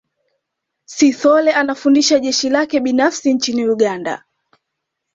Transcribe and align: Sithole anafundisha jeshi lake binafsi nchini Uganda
Sithole 0.85 1.53
anafundisha 1.53 2.19
jeshi 2.19 2.49
lake 2.49 2.79
binafsi 2.79 3.33
nchini 3.33 3.67
Uganda 3.69 4.23